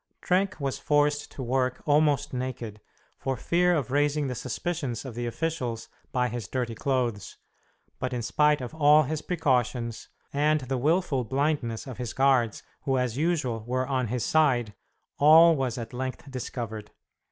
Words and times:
Trenck 0.19 0.59
was 0.59 0.79
forced 0.79 1.29
to 1.33 1.43
work 1.43 1.83
almost 1.85 2.33
naked, 2.33 2.81
for 3.19 3.37
fear 3.37 3.75
of 3.75 3.91
raising 3.91 4.25
the 4.25 4.33
suspicions 4.33 5.05
of 5.05 5.13
the 5.13 5.27
officials 5.27 5.89
by 6.11 6.27
his 6.27 6.47
dirty 6.47 6.73
clothes, 6.73 7.37
but 7.99 8.11
in 8.11 8.23
spite 8.23 8.61
of 8.61 8.73
all 8.73 9.03
his 9.03 9.21
precautions 9.21 10.07
and 10.33 10.61
the 10.61 10.77
wilful 10.79 11.23
blindness 11.23 11.85
of 11.85 11.99
his 11.99 12.13
guards, 12.13 12.63
who 12.81 12.97
as 12.97 13.15
usual 13.15 13.63
were 13.67 13.85
on 13.85 14.07
his 14.07 14.25
side, 14.25 14.73
all 15.19 15.55
was 15.55 15.77
at 15.77 15.93
length 15.93 16.31
discovered. 16.31 16.89